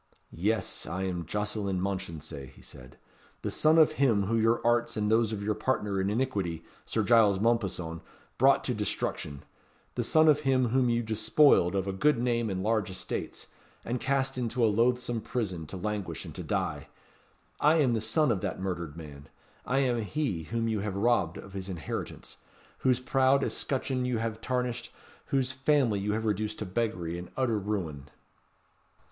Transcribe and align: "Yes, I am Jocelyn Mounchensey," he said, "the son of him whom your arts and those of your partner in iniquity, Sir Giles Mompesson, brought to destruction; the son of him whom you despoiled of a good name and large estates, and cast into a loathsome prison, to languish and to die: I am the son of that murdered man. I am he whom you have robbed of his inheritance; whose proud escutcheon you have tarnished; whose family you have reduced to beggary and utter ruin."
"Yes, 0.33 0.87
I 0.87 1.03
am 1.03 1.27
Jocelyn 1.27 1.79
Mounchensey," 1.79 2.47
he 2.47 2.63
said, 2.63 2.97
"the 3.43 3.51
son 3.51 3.77
of 3.77 3.91
him 3.91 4.23
whom 4.23 4.41
your 4.41 4.59
arts 4.65 4.97
and 4.97 5.11
those 5.11 5.31
of 5.31 5.43
your 5.43 5.53
partner 5.53 6.01
in 6.01 6.09
iniquity, 6.09 6.65
Sir 6.85 7.03
Giles 7.03 7.39
Mompesson, 7.39 8.01
brought 8.39 8.63
to 8.63 8.73
destruction; 8.73 9.43
the 9.93 10.03
son 10.03 10.27
of 10.27 10.39
him 10.39 10.69
whom 10.69 10.89
you 10.89 11.03
despoiled 11.03 11.75
of 11.75 11.85
a 11.87 11.93
good 11.93 12.17
name 12.17 12.49
and 12.49 12.63
large 12.63 12.89
estates, 12.89 13.45
and 13.85 13.99
cast 13.99 14.39
into 14.39 14.65
a 14.65 14.65
loathsome 14.73 15.21
prison, 15.21 15.67
to 15.67 15.77
languish 15.77 16.25
and 16.25 16.33
to 16.33 16.41
die: 16.41 16.87
I 17.59 17.75
am 17.75 17.93
the 17.93 18.01
son 18.01 18.31
of 18.31 18.41
that 18.41 18.59
murdered 18.59 18.97
man. 18.97 19.29
I 19.67 19.77
am 19.81 20.01
he 20.01 20.45
whom 20.45 20.67
you 20.67 20.79
have 20.79 20.95
robbed 20.95 21.37
of 21.37 21.53
his 21.53 21.69
inheritance; 21.69 22.37
whose 22.79 22.99
proud 22.99 23.43
escutcheon 23.43 24.05
you 24.05 24.17
have 24.17 24.41
tarnished; 24.41 24.91
whose 25.27 25.51
family 25.51 25.99
you 25.99 26.13
have 26.13 26.25
reduced 26.25 26.57
to 26.57 26.65
beggary 26.65 27.19
and 27.19 27.29
utter 27.37 27.59
ruin." 27.59 28.09